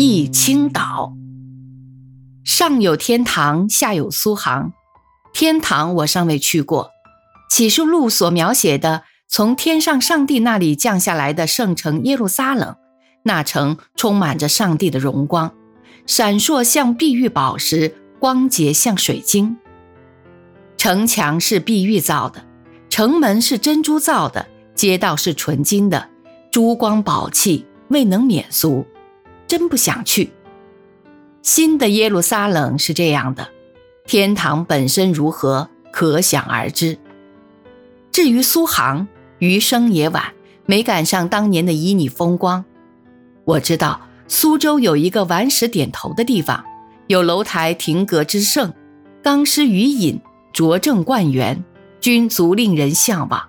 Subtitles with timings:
[0.00, 1.12] 忆青岛。
[2.44, 4.72] 上有天堂，下有苏杭。
[5.32, 6.92] 天堂我尚未去过，
[7.50, 12.76] 启示录所描写的从天上上帝那里降下来的圣城耶路撒冷，
[13.24, 15.52] 那城充满着上帝的荣光，
[16.06, 19.56] 闪烁像碧玉宝石，光洁像水晶。
[20.76, 22.44] 城墙是碧玉造的，
[22.88, 24.46] 城门是珍珠造的，
[24.76, 26.08] 街道是纯金的，
[26.52, 28.86] 珠光宝气，未能免俗。
[29.48, 30.30] 真不想去。
[31.42, 33.48] 新的耶路撒冷是这样的，
[34.06, 36.98] 天堂本身如何，可想而知。
[38.12, 40.34] 至于苏杭，余生也晚，
[40.66, 42.64] 没赶上当年的旖旎风光。
[43.44, 46.62] 我知道苏州有一个顽石点头的地方，
[47.06, 48.74] 有楼台亭阁之盛，
[49.22, 50.20] 钢师余隐，
[50.52, 51.64] 拙政灌园，
[52.00, 53.48] 均足令人向往。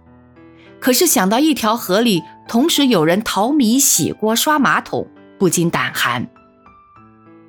[0.80, 5.06] 可是想到一条河里同时有人淘米、洗锅、刷马桶。
[5.40, 6.28] 不禁胆寒。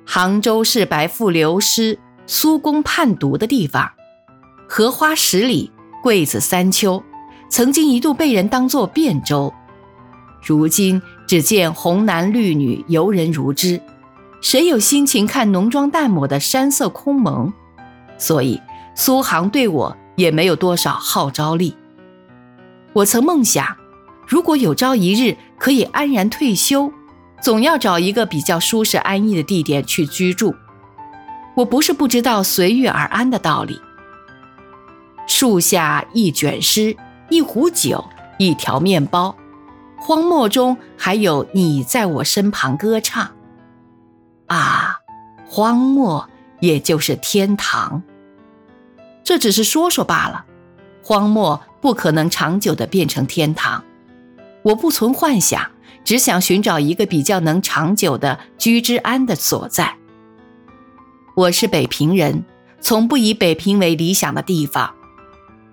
[0.05, 3.91] 杭州是白富流失、苏公叛毒的地方，
[4.67, 7.03] 荷花十里，桂子三秋，
[7.49, 9.53] 曾经一度被人当作汴州。
[10.43, 13.79] 如今只见红男绿女游人如织，
[14.41, 17.53] 谁有心情看浓妆淡抹的山色空蒙？
[18.17, 18.59] 所以
[18.95, 21.75] 苏杭对我也没有多少号召力。
[22.93, 23.77] 我曾梦想，
[24.27, 26.91] 如果有朝一日可以安然退休。
[27.41, 30.55] 总要找一个比较舒适安逸的地点去居住。
[31.55, 33.81] 我不是不知道随遇而安的道理。
[35.27, 36.95] 树下一卷诗，
[37.29, 38.03] 一壶酒，
[38.37, 39.35] 一条面包，
[39.97, 43.31] 荒漠中还有你在我身旁歌唱。
[44.47, 44.99] 啊，
[45.47, 48.03] 荒漠也就是天堂。
[49.23, 50.45] 这只是说说罢了，
[51.03, 53.83] 荒漠不可能长久的变成天堂。
[54.63, 55.71] 我不存幻想。
[56.03, 59.95] 只想寻找一个比较能长久的居之安的所在。
[61.35, 62.43] 我是北平人，
[62.81, 64.93] 从不以北平为理想的地方。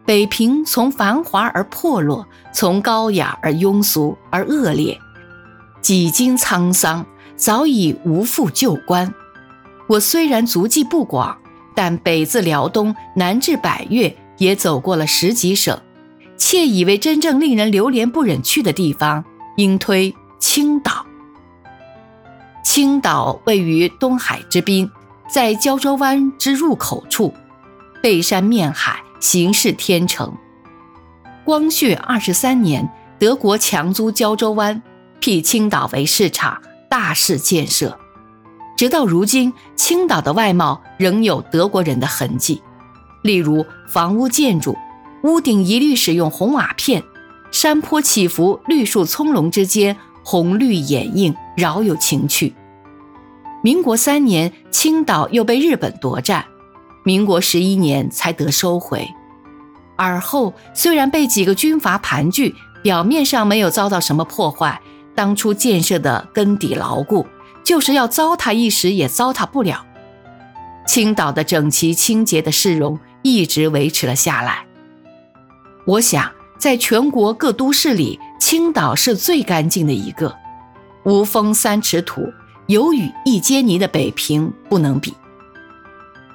[0.04, 4.98] 北平从繁华而破落，从高雅而庸俗而恶劣，
[5.82, 7.04] 几经沧桑，
[7.36, 9.12] 早已无复旧观。
[9.88, 11.36] 我虽然足迹不广，
[11.74, 15.78] 但北自辽东，南至百越，也走过了十几省，
[16.36, 19.24] 窃以为真正令人流连不忍去的地方。
[19.56, 21.04] 应推青岛。
[22.62, 24.90] 青岛位于东海之滨，
[25.28, 27.34] 在胶州湾之入口处，
[28.02, 30.32] 背山面海，形似天成。
[31.44, 32.88] 光绪二十三年，
[33.18, 34.82] 德国强租胶州湾，
[35.18, 37.98] 辟青岛为市场，大肆建设。
[38.76, 42.62] 直到如今，青岛的外貌仍有德国人的痕迹，
[43.22, 44.76] 例如房屋建筑，
[45.24, 47.02] 屋顶一律使用红瓦片。
[47.50, 49.96] 山坡起伏，绿树葱茏之间，
[50.30, 52.54] 红绿掩映，饶有情趣。
[53.62, 56.44] 民国三年，青岛又被日本夺占，
[57.02, 59.08] 民国十一年才得收回。
[59.96, 64.78] 而后虽然被几个军阀盘踞，表面上没有遭到什么破坏，
[65.14, 67.26] 当初建设的根底牢固，
[67.64, 69.86] 就是要糟蹋一时也糟蹋不了。
[70.86, 74.66] 青岛的整齐清洁的市容一直维持了下来。
[75.86, 76.30] 我想。
[76.58, 80.34] 在全国各都市里，青岛是最干净的一个，
[81.04, 82.32] 无风三尺土，
[82.66, 85.12] 有雨一阶泥的北平不能比。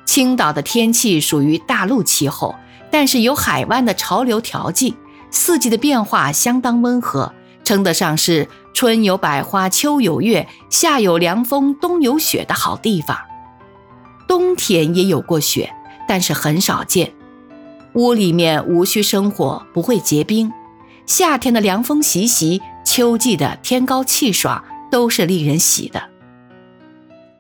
[0.05, 2.55] 青岛的天气属于大陆气候，
[2.91, 4.95] 但是有海湾的潮流调剂，
[5.31, 13.17] 四季的变化相当温和，称得上是春有百花，秋有月，夏有凉风，冬有雪的好地方。
[14.27, 15.73] 冬天也有过雪，
[16.07, 17.13] 但是很少见。
[17.93, 20.51] 屋里面无需生火，不会结冰。
[21.05, 26.01] 夏天的凉风习习，秋季的天高气爽，都是令人喜的。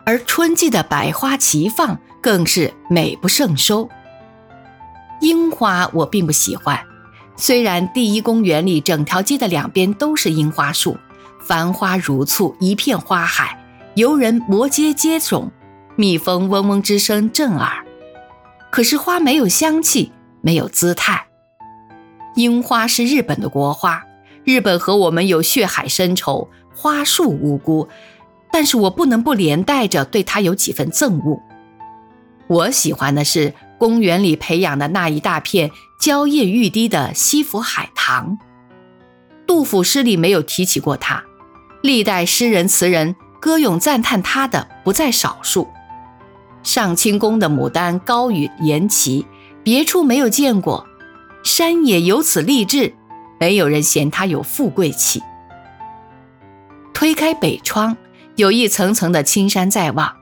[0.05, 3.89] 而春季的百花齐放，更是美不胜收。
[5.21, 6.79] 樱花我并不喜欢，
[7.35, 10.97] 虽然第一公园里整条街的两边都是樱花树，
[11.39, 13.57] 繁花如簇，一片花海，
[13.95, 15.49] 游人摩街接踵，
[15.95, 17.85] 蜜蜂嗡嗡之声震耳。
[18.69, 20.11] 可是花没有香气。
[20.45, 21.25] 没有姿态。
[22.35, 24.03] 樱花是日本的国花，
[24.43, 27.87] 日本和我们有血海深仇，花树无辜，
[28.51, 31.41] 但是我不能不连带着对它有几分憎恶。
[32.47, 38.37] 我喜欢的是公园里培养的那一大片娇艳欲滴的西府海棠。
[39.45, 41.23] 杜甫诗里没有提起过它，
[41.81, 45.67] 历代诗人词人歌咏赞叹它的不在少数。
[46.63, 49.25] 上清宫的牡丹高于颜齐。
[49.63, 50.85] 别处没有见过，
[51.43, 52.93] 山也由此立志，
[53.37, 55.21] 没有人嫌它有富贵气。
[56.93, 57.97] 推开北窗，
[58.37, 60.15] 有一层层的青山在望。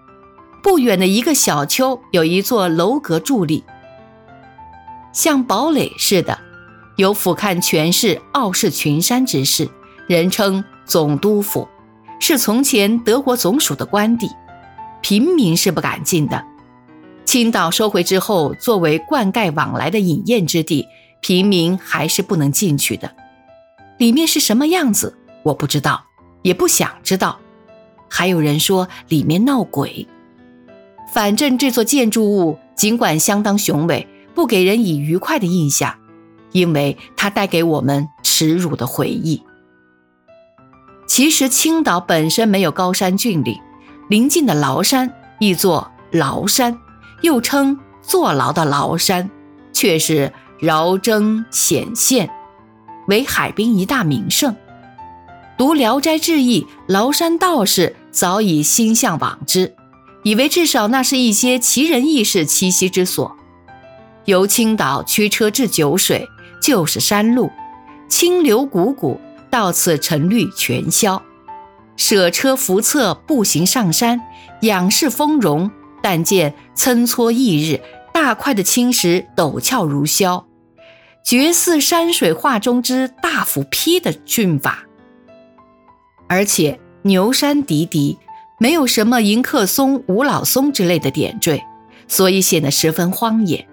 [0.64, 3.64] 不远的一个小丘，有一座楼阁伫立，
[5.14, 6.40] 像堡垒似的，
[6.98, 9.70] 有俯瞰全市、傲视群山之势，
[10.08, 11.68] 人称总督府，
[12.20, 14.28] 是从前德国总署的官邸，
[15.02, 16.44] 平民是不敢进的。
[17.26, 20.86] 青岛收回之后，作为灌溉往来的饮宴之地，
[21.22, 23.16] 平民还是不能进去的。
[23.98, 26.04] 里面是什么样子，我不知道，
[26.42, 27.40] 也不想知道。
[28.10, 30.08] 还有人说里面闹鬼。
[31.14, 35.96] 反正这座建筑物尽管相当雄伟，不给人以愉快的印象，
[36.52, 39.42] 因为它带给我们耻辱的回忆。
[41.06, 43.60] 其实青岛本身没有高山峻岭，
[44.10, 46.80] 临近的崂山，一座崂山，
[47.22, 49.30] 又称坐牢的崂山，
[49.74, 50.32] 却是
[50.62, 52.30] 饶征显现，
[53.08, 54.56] 为海滨一大名胜。
[55.58, 59.74] 读《聊斋志异》，崂山道士早已心向往之。
[60.22, 63.36] 以为至少那是一些奇人异士栖息之所。
[64.26, 66.28] 由青岛驱车至九水，
[66.62, 67.50] 就是山路，
[68.08, 69.18] 清流汩汩，
[69.50, 71.20] 到此尘虑全消。
[71.98, 74.22] 舍车扶策步行上山，
[74.62, 75.72] 仰视峰容，
[76.04, 77.82] 但见参差异日，
[78.14, 80.44] 大块的青石陡峭如霄，
[81.24, 84.86] 绝似山水画中之大斧劈的峻法。
[86.28, 88.18] 而且牛山逖逖。
[88.60, 91.64] 没有什么迎客松、五老松之类的点缀，
[92.08, 93.68] 所以显得十分荒野。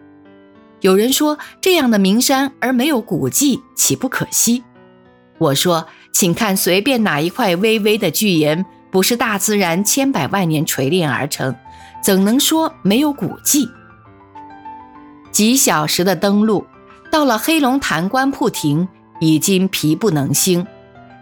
[0.81, 4.65] 有人说这样的名山而没有古迹，岂不可惜？
[5.37, 11.55] 我说，请看随便哪一块巍巍的巨岩，不是大自然千百万年锤炼而成，
[12.03, 13.69] 怎能说没有古迹？
[15.31, 16.65] 几小时的登陆，
[17.11, 18.89] 到了黑龙潭关瀑亭，
[19.21, 20.67] 已经疲不能兴，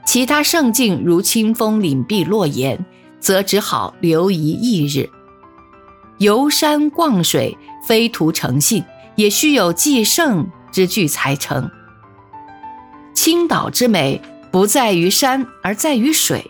[0.05, 2.85] 其他胜境如清风岭壁落岩。
[3.19, 5.11] 则只好留一翌日。
[6.19, 8.85] 游山逛水，非图诚信，
[9.17, 11.69] 也须有既胜之具才成。
[13.15, 14.23] 青岛之美，
[14.53, 16.49] 不在于山，而在于水。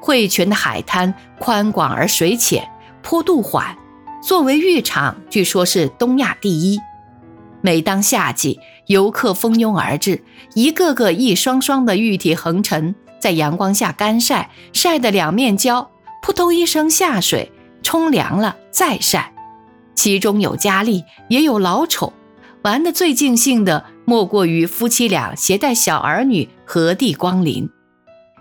[0.00, 2.66] 汇泉的海滩宽广而水浅，
[3.02, 3.76] 坡度缓，
[4.22, 6.80] 作为浴场，据说是东亚第一。
[7.62, 10.22] 每当夏季，游客蜂拥而至，
[10.54, 12.94] 一个个一双双的玉体横陈。
[13.18, 15.90] 在阳光下干晒，晒得两面焦，
[16.22, 17.52] 扑通一声下水，
[17.82, 19.32] 冲凉了再晒。
[19.94, 22.14] 其中有佳丽，也有老丑，
[22.62, 27.68] 玩得最尽兴的莫过于夫妻俩携带小儿女合地光临。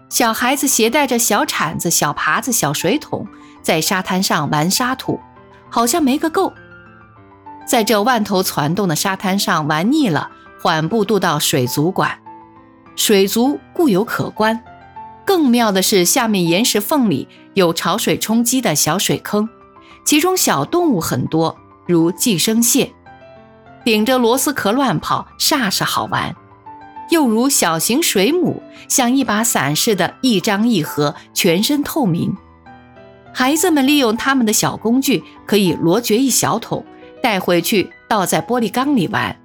[0.10, 3.28] 小孩子携带着小铲子、小耙子、小水桶，
[3.62, 5.20] 在沙滩上玩沙土，
[5.70, 6.54] 好像没个够。
[7.70, 12.18] 在这万头攒动的沙滩上玩腻了，缓步渡到水族馆。
[12.96, 14.60] 水族固有可观。
[15.24, 19.48] 更妙的是，下面岩石缝里有潮水冲击的小水坑，
[20.04, 21.56] 其中小动物很多，
[21.86, 22.92] 如寄生蟹，
[23.86, 26.34] 顶着螺丝壳乱跑，煞是好玩；
[27.12, 32.36] 又如小型水母，像一把伞似的，一张一合，全身透明。
[33.32, 36.84] 孩子们利用他们的小工具，可以罗掘一小桶，
[37.22, 39.36] 带回去倒在玻璃缸里玩，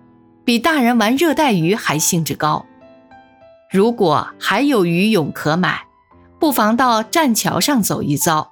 [0.44, 2.64] 比大人玩热带鱼还兴致高。
[3.70, 5.82] 如果还有鱼泳可买，
[6.38, 8.50] 不妨到栈桥上走一遭。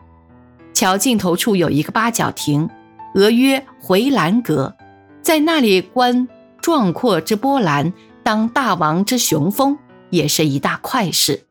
[0.74, 2.68] 桥尽头处有一个八角亭，
[3.14, 4.74] 俄曰回兰阁，
[5.22, 6.26] 在那里观
[6.60, 9.78] 壮阔之波澜，当大王之雄风，
[10.10, 11.46] 也是一大快事。